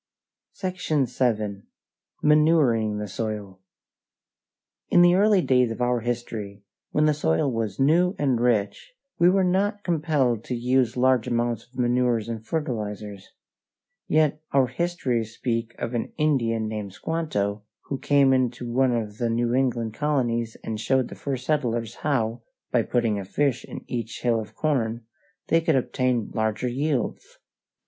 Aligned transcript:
SECTION 0.53 1.05
VII. 1.05 1.61
MANURING 2.23 2.97
THE 2.97 3.07
SOIL 3.07 3.59
In 4.89 5.03
the 5.03 5.13
early 5.13 5.43
days 5.43 5.69
of 5.69 5.79
our 5.79 5.99
history, 5.99 6.63
when 6.89 7.05
the 7.05 7.13
soil 7.13 7.51
was 7.51 7.79
new 7.79 8.15
and 8.17 8.39
rich, 8.41 8.93
we 9.19 9.29
were 9.29 9.43
not 9.43 9.83
compelled 9.83 10.43
to 10.45 10.55
use 10.55 10.97
large 10.97 11.27
amounts 11.27 11.67
of 11.67 11.77
manures 11.77 12.27
and 12.27 12.43
fertilizers. 12.43 13.29
Yet 14.07 14.41
our 14.51 14.65
histories 14.65 15.35
speak 15.35 15.75
of 15.77 15.93
an 15.93 16.13
Indian 16.17 16.67
named 16.67 16.93
Squanto 16.93 17.61
who 17.81 17.99
came 17.99 18.33
into 18.33 18.71
one 18.73 18.95
of 18.95 19.19
the 19.19 19.29
New 19.29 19.53
England 19.53 19.93
colonies 19.93 20.57
and 20.63 20.79
showed 20.79 21.09
the 21.09 21.13
first 21.15 21.45
settlers 21.45 21.97
how, 21.97 22.41
by 22.71 22.81
putting 22.81 23.19
a 23.19 23.23
fish 23.23 23.63
in 23.65 23.85
each 23.85 24.21
hill 24.23 24.39
of 24.39 24.55
corn, 24.55 25.05
they 25.49 25.61
could 25.61 25.75
obtain 25.75 26.31
larger 26.33 26.67
yields. 26.69 27.37